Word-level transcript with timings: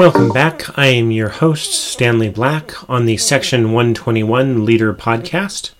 Welcome 0.00 0.30
back. 0.30 0.78
I 0.78 0.86
am 0.86 1.10
your 1.10 1.28
host, 1.28 1.74
Stanley 1.74 2.30
Black, 2.30 2.72
on 2.88 3.04
the 3.04 3.18
Section 3.18 3.64
121 3.64 4.64
Leader 4.64 4.94
Podcast. 4.94 5.72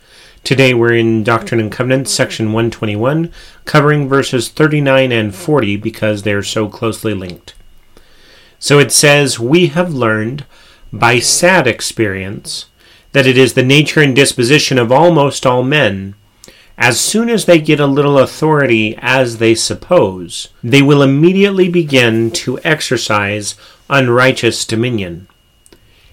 Today 0.45 0.75
we're 0.75 0.93
in 0.93 1.25
Doctrine 1.25 1.59
and 1.59 1.73
Covenants, 1.73 2.13
Section 2.13 2.53
121, 2.53 3.33
covering 3.65 4.11
verses 4.11 4.51
39 4.51 5.11
and 5.11 5.35
40 5.35 5.77
because 5.79 6.23
they're 6.23 6.43
so 6.43 6.69
closely 6.69 7.15
linked. 7.15 7.55
So 8.59 8.79
it 8.79 8.93
says, 8.93 9.41
We 9.41 9.69
have 9.69 9.95
learned 9.95 10.45
by 10.93 11.19
sad 11.19 11.67
experience 11.67 12.67
that 13.13 13.27
it 13.27 13.39
is 13.39 13.55
the 13.55 13.63
nature 13.63 14.03
and 14.03 14.15
disposition 14.15 14.79
of 14.79 14.93
almost 14.93 15.47
all 15.47 15.63
men. 15.63 16.15
As 16.77 17.01
soon 17.01 17.31
as 17.31 17.47
they 17.47 17.59
get 17.59 17.81
a 17.81 17.87
little 17.87 18.19
authority, 18.19 18.99
as 18.99 19.39
they 19.39 19.55
suppose, 19.55 20.49
they 20.63 20.83
will 20.83 21.03
immediately 21.03 21.71
begin 21.71 22.31
to 22.33 22.59
exercise 22.65 23.55
unrighteous 23.91 24.65
dominion. 24.65 25.29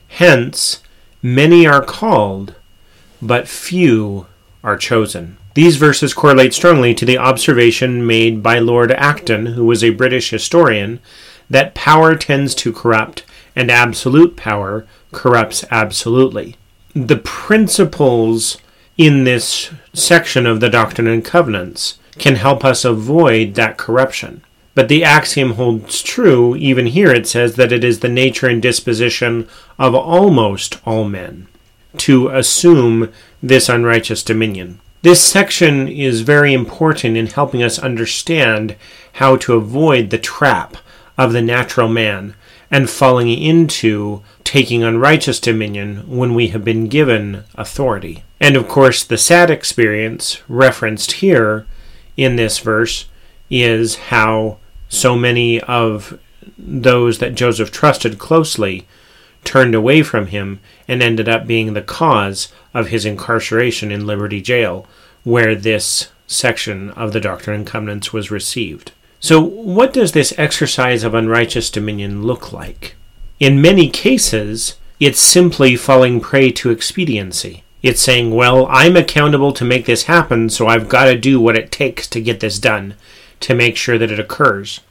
Hence, 0.09 0.81
many 1.21 1.65
are 1.65 1.83
called, 1.83 2.55
but 3.21 3.47
few 3.47 4.25
are 4.63 4.75
chosen. 4.75 5.37
These 5.53 5.77
verses 5.77 6.13
correlate 6.13 6.53
strongly 6.53 6.93
to 6.95 7.05
the 7.05 7.17
observation 7.17 8.05
made 8.05 8.43
by 8.43 8.59
Lord 8.59 8.91
Acton, 8.91 9.47
who 9.47 9.65
was 9.65 9.83
a 9.83 9.91
British 9.91 10.29
historian, 10.29 10.99
that 11.49 11.73
power 11.73 12.15
tends 12.15 12.53
to 12.55 12.73
corrupt 12.73 13.23
and 13.55 13.71
absolute 13.71 14.35
power 14.35 14.85
corrupts 15.11 15.65
absolutely. 15.71 16.55
The 16.93 17.17
principles 17.17 18.57
in 18.97 19.23
this 19.23 19.71
section 19.93 20.45
of 20.45 20.59
the 20.59 20.69
Doctrine 20.69 21.07
and 21.07 21.23
Covenants 21.23 21.97
can 22.17 22.35
help 22.35 22.65
us 22.65 22.83
avoid 22.83 23.53
that 23.55 23.77
corruption. 23.77 24.43
But 24.77 24.89
the 24.89 25.03
axiom 25.03 25.53
holds 25.53 26.03
true. 26.03 26.55
Even 26.55 26.85
here 26.85 27.11
it 27.11 27.25
says 27.25 27.55
that 27.55 27.71
it 27.71 27.83
is 27.83 28.01
the 28.01 28.09
nature 28.09 28.45
and 28.45 28.61
disposition 28.61 29.49
of 29.79 29.95
almost 29.95 30.79
all 30.85 31.03
men 31.03 31.47
to 31.97 32.27
assume 32.27 33.11
this 33.41 33.69
unrighteous 33.69 34.21
dominion. 34.21 34.79
This 35.01 35.19
section 35.19 35.87
is 35.87 36.21
very 36.21 36.53
important 36.53 37.17
in 37.17 37.25
helping 37.25 37.63
us 37.63 37.79
understand 37.79 38.75
how 39.13 39.35
to 39.37 39.55
avoid 39.55 40.11
the 40.11 40.19
trap 40.19 40.77
of 41.17 41.33
the 41.33 41.41
natural 41.41 41.87
man 41.87 42.35
and 42.69 42.87
falling 42.87 43.29
into 43.29 44.21
taking 44.43 44.83
unrighteous 44.83 45.39
dominion 45.39 46.03
when 46.07 46.35
we 46.35 46.49
have 46.49 46.63
been 46.63 46.87
given 46.87 47.45
authority. 47.55 48.23
And 48.39 48.55
of 48.55 48.67
course, 48.67 49.03
the 49.03 49.17
sad 49.17 49.49
experience 49.49 50.43
referenced 50.47 51.13
here 51.13 51.65
in 52.15 52.35
this 52.35 52.59
verse 52.59 53.05
is 53.49 53.95
how 53.95 54.59
so 54.89 55.15
many 55.15 55.61
of 55.61 56.19
those 56.57 57.19
that 57.19 57.35
Joseph 57.35 57.71
trusted 57.71 58.17
closely 58.17 58.87
turned 59.43 59.75
away 59.75 60.03
from 60.03 60.27
him 60.27 60.59
and 60.87 61.01
ended 61.01 61.29
up 61.29 61.47
being 61.47 61.73
the 61.73 61.81
cause 61.81 62.51
of 62.73 62.87
his 62.87 63.05
incarceration 63.05 63.91
in 63.91 64.05
Liberty 64.05 64.41
Jail, 64.41 64.85
where 65.23 65.55
this 65.55 66.09
section 66.27 66.89
of 66.91 67.13
the 67.13 67.21
Doctrine 67.21 67.55
and 67.55 67.67
Covenants 67.67 68.11
was 68.11 68.31
received. 68.31 68.91
So, 69.19 69.41
what 69.41 69.93
does 69.93 70.11
this 70.11 70.33
exercise 70.37 71.03
of 71.03 71.13
unrighteous 71.13 71.69
dominion 71.69 72.23
look 72.23 72.51
like? 72.53 72.95
In 73.39 73.61
many 73.61 73.89
cases, 73.89 74.77
it's 74.99 75.19
simply 75.19 75.75
falling 75.75 76.19
prey 76.19 76.51
to 76.51 76.71
expediency. 76.71 77.63
It's 77.81 78.01
saying, 78.01 78.33
well, 78.33 78.67
I'm 78.69 78.97
accountable 78.97 79.53
to 79.53 79.65
make 79.65 79.85
this 79.85 80.03
happen, 80.03 80.49
so 80.49 80.67
I've 80.67 80.89
got 80.89 81.05
to 81.05 81.17
do 81.17 81.39
what 81.39 81.57
it 81.57 81.71
takes 81.71 82.07
to 82.07 82.21
get 82.21 82.39
this 82.39 82.59
done 82.59 82.95
to 83.41 83.55
make 83.55 83.75
sure 83.75 83.97
that 83.97 84.11
it 84.11 84.19
occurs. 84.19 84.81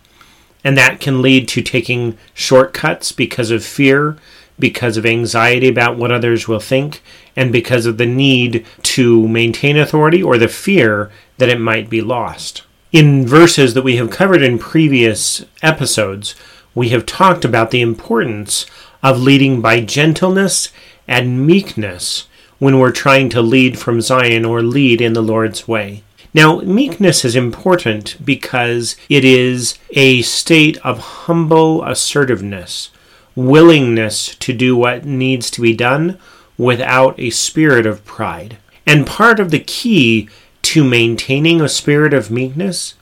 And 0.65 0.77
that 0.77 1.01
can 1.01 1.23
lead 1.23 1.49
to 1.49 1.63
taking 1.63 2.19
shortcuts 2.35 3.13
because 3.13 3.51
of 3.51 3.65
fear, 3.65 4.17
because 4.59 4.97
of 4.97 5.07
anxiety 5.07 5.69
about 5.69 5.97
what 5.97 6.11
others 6.11 6.49
will 6.49 6.61
think, 6.61 7.03
and 7.37 7.53
because 7.53 7.87
of 7.87 7.99
the 7.99 8.07
need 8.07 8.67
to 8.83 9.29
maintain 9.29 9.77
authority 9.77 10.23
or 10.23 10.39
the 10.39 10.49
fear 10.49 11.11
that 11.39 11.49
it 11.49 11.61
might 11.61 11.91
be 11.91 12.01
lost. 12.01 12.63
In 12.93 13.27
verses 13.27 13.75
that 13.75 13.83
we 13.83 13.97
have 13.97 14.11
covered 14.11 14.43
in 14.43 14.59
previous 14.59 15.45
episodes, 15.63 16.35
we 16.75 16.89
have 16.91 17.07
talked 17.07 17.45
about 17.45 17.71
the 17.71 17.81
importance 17.81 18.67
of 19.03 19.21
leading 19.21 19.61
by 19.61 19.81
gentleness 19.81 20.71
and 21.07 21.47
meekness 21.47 22.27
when 22.59 22.79
we're 22.79 22.93
trying 22.93 23.29
to 23.31 23.43
lead 23.43 23.79
from 23.79 24.01
Zion 24.01 24.45
or 24.45 24.63
lead 24.63 25.01
in 25.01 25.13
the 25.13 25.23
Lord's 25.23 25.69
way. 25.69 26.03
Now, 26.35 26.61
meekness 26.61 27.25
is 27.25 27.37
important 27.37 28.17
because 28.25 28.97
it 29.09 29.25
is 29.25 29.79
a 29.91 30.23
state 30.23 30.77
of 30.79 30.99
humble 30.99 31.83
assertiveness, 31.85 32.91
willingness 33.35 34.35
to 34.37 34.53
do 34.53 34.77
what 34.77 35.05
needs 35.05 35.51
to 35.53 35.61
be 35.61 35.75
done 35.75 36.19
without 36.59 37.19
a 37.19 37.31
spirit 37.31 37.87
of 37.87 38.05
pride. 38.05 38.59
And 38.87 39.07
part 39.07 39.41
of 39.41 39.51
the 39.51 39.61
key 39.61 40.29
to 40.63 40.85
maintaining 40.85 41.61
a 41.61 41.69
spirit 41.69 42.13
of 42.13 42.31
meekness 42.31 42.95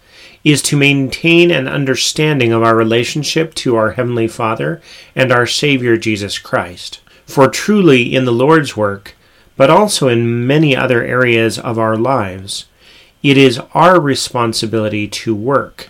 is 0.45 0.61
to 0.61 0.77
maintain 0.77 1.51
an 1.51 1.67
understanding 1.67 2.53
of 2.53 2.63
our 2.63 2.77
relationship 2.77 3.55
to 3.55 3.77
our 3.77 3.93
Heavenly 3.93 4.29
Father 4.29 4.83
and 5.17 5.33
our 5.33 5.47
Savior 5.47 5.97
Jesus 5.97 6.39
Christ. 6.39 7.01
For 7.25 7.49
truly, 7.49 8.15
in 8.15 8.27
the 8.27 8.33
Lord's 8.33 8.77
work, 8.77 9.17
but 9.57 9.71
also 9.71 10.09
in 10.09 10.47
many 10.47 10.77
other 10.77 11.03
areas 11.03 11.59
of 11.59 11.79
our 11.79 11.97
lives, 11.97 12.67
it 13.25 13.39
is 13.39 13.59
our 13.73 13.99
responsibility 13.99 15.09
to 15.09 15.35
work, 15.35 15.89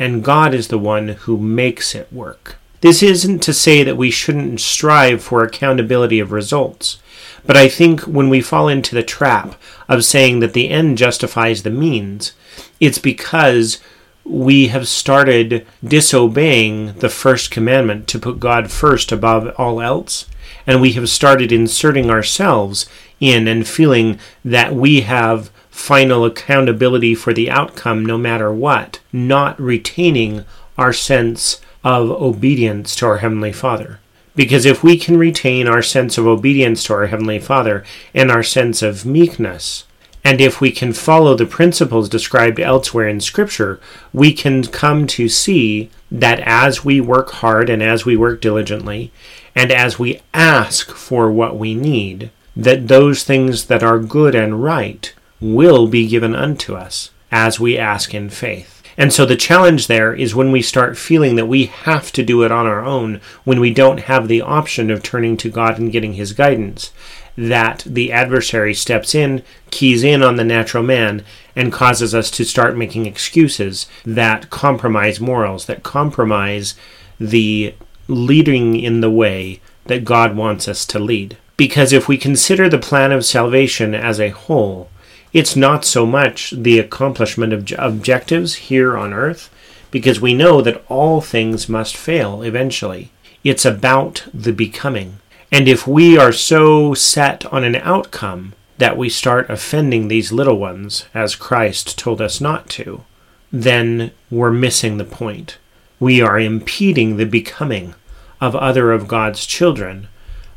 and 0.00 0.24
God 0.24 0.52
is 0.52 0.66
the 0.66 0.80
one 0.80 1.08
who 1.10 1.38
makes 1.38 1.94
it 1.94 2.12
work. 2.12 2.56
This 2.80 3.04
isn't 3.04 3.38
to 3.44 3.52
say 3.52 3.84
that 3.84 3.96
we 3.96 4.10
shouldn't 4.10 4.60
strive 4.60 5.22
for 5.22 5.44
accountability 5.44 6.18
of 6.18 6.32
results, 6.32 6.98
but 7.46 7.56
I 7.56 7.68
think 7.68 8.00
when 8.00 8.28
we 8.28 8.40
fall 8.40 8.66
into 8.66 8.96
the 8.96 9.04
trap 9.04 9.54
of 9.88 10.04
saying 10.04 10.40
that 10.40 10.54
the 10.54 10.70
end 10.70 10.98
justifies 10.98 11.62
the 11.62 11.70
means, 11.70 12.32
it's 12.80 12.98
because 12.98 13.78
we 14.24 14.66
have 14.68 14.88
started 14.88 15.64
disobeying 15.84 16.94
the 16.94 17.08
first 17.08 17.52
commandment 17.52 18.08
to 18.08 18.18
put 18.18 18.40
God 18.40 18.72
first 18.72 19.12
above 19.12 19.54
all 19.56 19.80
else, 19.80 20.26
and 20.66 20.80
we 20.80 20.94
have 20.94 21.08
started 21.08 21.52
inserting 21.52 22.10
ourselves 22.10 22.86
in 23.20 23.46
and 23.46 23.68
feeling 23.68 24.18
that 24.44 24.74
we 24.74 25.02
have 25.02 25.52
final 25.72 26.26
accountability 26.26 27.14
for 27.14 27.32
the 27.32 27.50
outcome 27.50 28.04
no 28.04 28.18
matter 28.18 28.52
what, 28.52 29.00
not 29.10 29.58
retaining 29.58 30.44
our 30.76 30.92
sense 30.92 31.60
of 31.82 32.10
obedience 32.10 32.94
to 32.94 33.06
our 33.06 33.16
Heavenly 33.16 33.52
Father. 33.52 33.98
Because 34.36 34.66
if 34.66 34.84
we 34.84 34.96
can 34.98 35.16
retain 35.16 35.66
our 35.66 35.82
sense 35.82 36.18
of 36.18 36.26
obedience 36.26 36.84
to 36.84 36.92
our 36.92 37.06
Heavenly 37.06 37.38
Father 37.38 37.84
and 38.14 38.30
our 38.30 38.42
sense 38.42 38.82
of 38.82 39.06
meekness, 39.06 39.84
and 40.22 40.40
if 40.40 40.60
we 40.60 40.70
can 40.70 40.92
follow 40.92 41.34
the 41.34 41.46
principles 41.46 42.08
described 42.08 42.60
elsewhere 42.60 43.08
in 43.08 43.20
Scripture, 43.20 43.80
we 44.12 44.32
can 44.32 44.62
come 44.64 45.06
to 45.08 45.28
see 45.28 45.90
that 46.10 46.38
as 46.40 46.84
we 46.84 47.00
work 47.00 47.30
hard 47.32 47.70
and 47.70 47.82
as 47.82 48.04
we 48.04 48.16
work 48.16 48.42
diligently, 48.42 49.10
and 49.54 49.72
as 49.72 49.98
we 49.98 50.20
ask 50.34 50.90
for 50.90 51.32
what 51.32 51.56
we 51.56 51.74
need, 51.74 52.30
that 52.54 52.88
those 52.88 53.24
things 53.24 53.66
that 53.66 53.82
are 53.82 53.98
good 53.98 54.34
and 54.34 54.62
right 54.62 55.14
will 55.42 55.88
be 55.88 56.06
given 56.06 56.34
unto 56.34 56.74
us 56.74 57.10
as 57.30 57.58
we 57.58 57.76
ask 57.76 58.14
in 58.14 58.30
faith. 58.30 58.82
And 58.96 59.12
so 59.12 59.24
the 59.24 59.36
challenge 59.36 59.86
there 59.86 60.14
is 60.14 60.34
when 60.34 60.52
we 60.52 60.62
start 60.62 60.98
feeling 60.98 61.36
that 61.36 61.46
we 61.46 61.66
have 61.66 62.12
to 62.12 62.22
do 62.22 62.42
it 62.42 62.52
on 62.52 62.66
our 62.66 62.84
own, 62.84 63.20
when 63.44 63.58
we 63.58 63.72
don't 63.72 64.00
have 64.00 64.28
the 64.28 64.42
option 64.42 64.90
of 64.90 65.02
turning 65.02 65.36
to 65.38 65.50
God 65.50 65.78
and 65.78 65.90
getting 65.90 66.14
His 66.14 66.32
guidance, 66.32 66.92
that 67.36 67.82
the 67.86 68.12
adversary 68.12 68.74
steps 68.74 69.14
in, 69.14 69.42
keys 69.70 70.04
in 70.04 70.22
on 70.22 70.36
the 70.36 70.44
natural 70.44 70.82
man, 70.82 71.24
and 71.56 71.72
causes 71.72 72.14
us 72.14 72.30
to 72.32 72.44
start 72.44 72.76
making 72.76 73.06
excuses 73.06 73.86
that 74.04 74.50
compromise 74.50 75.20
morals, 75.20 75.66
that 75.66 75.82
compromise 75.82 76.74
the 77.18 77.74
leading 78.08 78.78
in 78.78 79.00
the 79.00 79.10
way 79.10 79.60
that 79.86 80.04
God 80.04 80.36
wants 80.36 80.68
us 80.68 80.84
to 80.86 80.98
lead. 80.98 81.38
Because 81.56 81.92
if 81.92 82.08
we 82.08 82.18
consider 82.18 82.68
the 82.68 82.78
plan 82.78 83.12
of 83.12 83.24
salvation 83.24 83.94
as 83.94 84.20
a 84.20 84.30
whole, 84.30 84.90
it's 85.32 85.56
not 85.56 85.84
so 85.84 86.04
much 86.04 86.50
the 86.50 86.78
accomplishment 86.78 87.52
of 87.52 87.72
objectives 87.78 88.54
here 88.54 88.96
on 88.96 89.12
earth, 89.12 89.50
because 89.90 90.20
we 90.20 90.34
know 90.34 90.60
that 90.60 90.82
all 90.88 91.20
things 91.20 91.68
must 91.68 91.96
fail 91.96 92.42
eventually. 92.42 93.10
It's 93.44 93.64
about 93.64 94.24
the 94.32 94.52
becoming. 94.52 95.18
And 95.50 95.68
if 95.68 95.86
we 95.86 96.16
are 96.16 96.32
so 96.32 96.94
set 96.94 97.44
on 97.46 97.64
an 97.64 97.76
outcome 97.76 98.54
that 98.78 98.96
we 98.96 99.08
start 99.08 99.50
offending 99.50 100.08
these 100.08 100.32
little 100.32 100.58
ones, 100.58 101.06
as 101.12 101.34
Christ 101.34 101.98
told 101.98 102.20
us 102.20 102.40
not 102.40 102.68
to, 102.70 103.04
then 103.52 104.12
we're 104.30 104.50
missing 104.50 104.96
the 104.96 105.04
point. 105.04 105.58
We 106.00 106.20
are 106.20 106.40
impeding 106.40 107.16
the 107.16 107.26
becoming 107.26 107.94
of 108.40 108.56
other 108.56 108.92
of 108.92 109.08
God's 109.08 109.46
children 109.46 110.08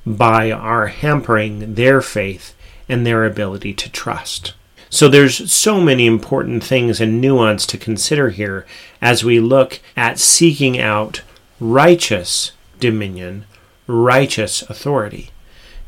by 0.06 0.52
our 0.52 0.88
hampering 0.88 1.76
their 1.76 2.02
faith 2.02 2.56
and 2.88 3.06
their 3.06 3.26
ability 3.26 3.74
to 3.74 3.92
trust. 3.92 4.54
So 4.96 5.10
there's 5.10 5.52
so 5.52 5.82
many 5.82 6.06
important 6.06 6.64
things 6.64 7.02
and 7.02 7.20
nuance 7.20 7.66
to 7.66 7.78
consider 7.78 8.30
here 8.30 8.66
as 9.02 9.26
we 9.26 9.42
look 9.42 9.82
at 9.98 10.20
seeking 10.20 10.80
out 10.80 11.22
righteous 11.60 12.54
dominion, 12.80 13.44
righteous 13.88 14.62
authority. 14.62 15.32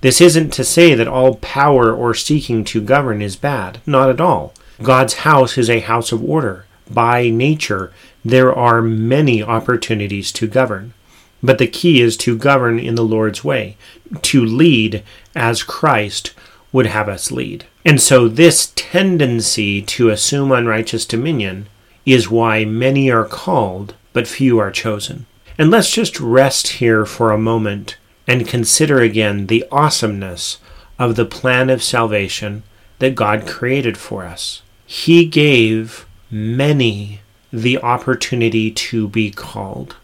This 0.02 0.20
isn't 0.20 0.52
to 0.52 0.66
say 0.66 0.94
that 0.94 1.08
all 1.08 1.36
power 1.36 1.94
or 1.94 2.14
seeking 2.14 2.66
to 2.66 2.82
govern 2.82 3.22
is 3.22 3.38
bad. 3.38 3.80
Not 3.86 4.10
at 4.10 4.20
all. 4.20 4.54
God's 4.84 5.14
house 5.24 5.58
is 5.58 5.70
a 5.70 5.80
house 5.80 6.12
of 6.12 6.22
order. 6.22 6.66
By 6.92 7.30
nature, 7.30 7.94
there 8.26 8.54
are 8.54 8.82
many 8.82 9.42
opportunities 9.42 10.34
to 10.34 10.48
govern. 10.48 10.94
But 11.42 11.60
the 11.60 11.68
key 11.68 12.02
is 12.02 12.18
to 12.18 12.38
govern 12.38 12.78
in 12.78 12.96
the 12.96 13.06
Lord's 13.06 13.42
way, 13.42 13.78
to 14.24 14.44
lead 14.44 15.02
as 15.34 15.64
Christ 15.64 16.34
would 16.72 16.88
have 16.88 17.10
us 17.10 17.32
lead. 17.32 17.66
And 17.86 18.02
so, 18.02 18.28
this 18.28 18.74
tendency 18.76 19.82
to 19.82 20.10
assume 20.10 20.52
unrighteous 20.52 21.06
dominion 21.06 21.68
is 22.06 22.30
why 22.30 22.66
many 22.66 23.10
are 23.10 23.26
called, 23.26 23.96
but 24.14 24.28
few 24.28 24.60
are 24.60 24.72
chosen. 24.72 25.26
And 25.58 25.72
let's 25.72 25.92
just 25.92 26.20
rest 26.20 26.68
here 26.68 27.06
for 27.06 27.32
a 27.32 27.38
moment 27.38 27.98
and 28.28 28.48
consider 28.48 29.00
again 29.00 29.48
the 29.48 29.66
awesomeness 29.72 30.60
of 31.00 31.16
the 31.16 31.26
plan 31.26 31.70
of 31.70 31.82
salvation 31.82 32.64
that 33.00 33.16
God 33.16 33.48
created 33.48 33.98
for 33.98 34.24
us. 34.24 34.62
He 34.86 35.26
gave 35.26 36.06
many 36.30 37.22
the 37.52 37.78
opportunity 37.80 38.72
to 38.72 39.08
be 39.08 39.32
called. 39.32 39.96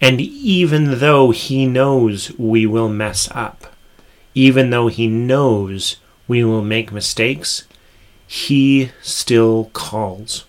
And 0.00 0.20
even 0.20 0.98
though 0.98 1.30
He 1.30 1.66
knows 1.66 2.32
we 2.38 2.66
will 2.66 2.88
mess 2.88 3.28
up, 3.32 3.66
even 4.34 4.70
though 4.70 4.88
He 4.88 5.06
knows 5.06 5.96
we 6.32 6.42
will 6.42 6.62
make 6.62 6.90
mistakes, 6.90 7.64
He 8.26 8.90
still 9.02 9.70
calls. 9.74 10.46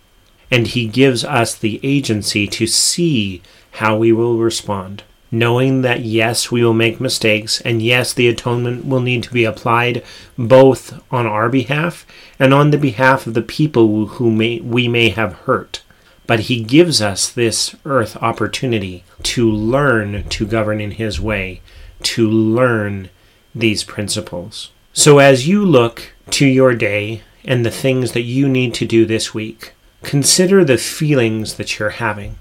And 0.49 0.67
He 0.67 0.87
gives 0.87 1.25
us 1.25 1.53
the 1.53 1.81
agency 1.83 2.47
to 2.47 2.67
see 2.67 3.41
how 3.71 3.97
we 3.97 4.13
will 4.13 4.37
respond 4.37 5.03
knowing 5.33 5.81
that 5.81 6.01
yes, 6.01 6.51
we 6.51 6.63
will 6.63 6.75
make 6.75 7.01
mistakes, 7.01 7.59
and 7.61 7.81
yes, 7.81 8.13
the 8.13 8.27
atonement 8.27 8.85
will 8.85 8.99
need 8.99 9.23
to 9.23 9.33
be 9.33 9.43
applied 9.43 10.03
both 10.37 11.01
on 11.11 11.25
our 11.25 11.49
behalf 11.49 12.05
and 12.37 12.53
on 12.53 12.69
the 12.69 12.77
behalf 12.77 13.25
of 13.25 13.33
the 13.33 13.41
people 13.41 14.05
who 14.05 14.29
may, 14.29 14.59
we 14.59 14.87
may 14.87 15.09
have 15.09 15.33
hurt. 15.33 15.81
But 16.27 16.41
He 16.41 16.63
gives 16.63 17.01
us 17.01 17.29
this 17.29 17.75
earth 17.83 18.15
opportunity 18.17 19.03
to 19.23 19.49
learn 19.49 20.23
to 20.29 20.45
govern 20.45 20.79
in 20.79 20.91
His 20.91 21.19
way, 21.19 21.61
to 22.03 22.29
learn 22.29 23.09
these 23.55 23.83
principles. 23.83 24.69
So 24.93 25.19
as 25.19 25.47
you 25.47 25.65
look 25.65 26.13
to 26.31 26.45
your 26.45 26.75
day 26.75 27.23
and 27.43 27.65
the 27.65 27.71
things 27.71 28.13
that 28.13 28.21
you 28.21 28.47
need 28.47 28.73
to 28.75 28.85
do 28.85 29.05
this 29.05 29.33
week, 29.33 29.73
consider 30.01 30.63
the 30.63 30.77
feelings 30.77 31.55
that 31.55 31.79
you're 31.79 31.89
having. 31.89 32.37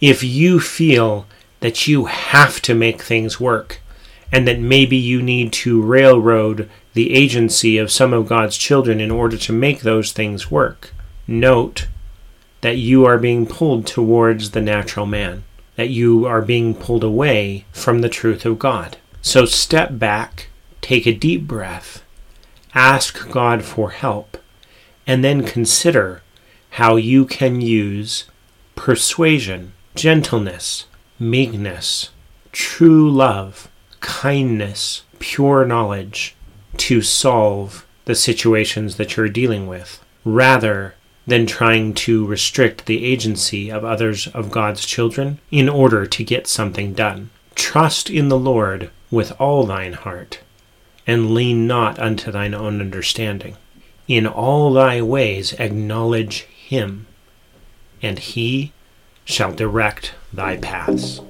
If 0.00 0.22
you 0.22 0.60
feel 0.60 1.26
that 1.60 1.86
you 1.86 2.06
have 2.06 2.60
to 2.62 2.74
make 2.74 3.00
things 3.02 3.40
work, 3.40 3.80
and 4.30 4.46
that 4.46 4.60
maybe 4.60 4.96
you 4.96 5.22
need 5.22 5.52
to 5.52 5.80
railroad 5.80 6.68
the 6.92 7.14
agency 7.14 7.78
of 7.78 7.90
some 7.90 8.12
of 8.12 8.28
God's 8.28 8.56
children 8.56 9.00
in 9.00 9.10
order 9.10 9.36
to 9.38 9.52
make 9.52 9.80
those 9.80 10.12
things 10.12 10.50
work. 10.50 10.92
Note 11.26 11.88
that 12.60 12.76
you 12.76 13.06
are 13.06 13.18
being 13.18 13.46
pulled 13.46 13.86
towards 13.86 14.50
the 14.50 14.60
natural 14.60 15.06
man, 15.06 15.44
that 15.76 15.90
you 15.90 16.26
are 16.26 16.42
being 16.42 16.74
pulled 16.74 17.04
away 17.04 17.64
from 17.72 18.00
the 18.00 18.08
truth 18.08 18.44
of 18.44 18.58
God. 18.58 18.98
So 19.22 19.44
step 19.44 19.98
back, 19.98 20.47
take 20.88 21.06
a 21.06 21.12
deep 21.12 21.46
breath, 21.46 22.02
ask 22.74 23.28
God 23.28 23.62
for 23.62 23.90
help, 23.90 24.38
and 25.06 25.22
then 25.22 25.44
consider 25.44 26.22
how 26.70 26.96
you 26.96 27.26
can 27.26 27.60
use 27.60 28.24
persuasion, 28.74 29.74
gentleness, 29.94 30.86
meekness, 31.18 32.08
true 32.52 33.10
love, 33.10 33.68
kindness, 34.00 35.02
pure 35.18 35.66
knowledge 35.66 36.34
to 36.78 37.02
solve 37.02 37.86
the 38.06 38.14
situations 38.14 38.96
that 38.96 39.14
you're 39.14 39.28
dealing 39.28 39.66
with, 39.66 40.02
rather 40.24 40.94
than 41.26 41.44
trying 41.44 41.92
to 41.92 42.24
restrict 42.24 42.86
the 42.86 43.04
agency 43.04 43.70
of 43.70 43.84
others 43.84 44.26
of 44.28 44.50
God's 44.50 44.86
children 44.86 45.38
in 45.50 45.68
order 45.68 46.06
to 46.06 46.24
get 46.24 46.46
something 46.46 46.94
done. 46.94 47.28
Trust 47.54 48.08
in 48.08 48.30
the 48.30 48.38
Lord 48.38 48.90
with 49.10 49.38
all 49.38 49.66
thine 49.66 49.92
heart, 49.92 50.40
and 51.08 51.34
lean 51.34 51.66
not 51.66 51.98
unto 51.98 52.30
thine 52.30 52.54
own 52.54 52.80
understanding. 52.80 53.56
In 54.06 54.26
all 54.26 54.72
thy 54.72 55.00
ways 55.02 55.54
acknowledge 55.54 56.42
him, 56.42 57.06
and 58.02 58.18
he 58.18 58.72
shall 59.24 59.52
direct 59.52 60.14
thy 60.32 60.58
paths. 60.58 61.20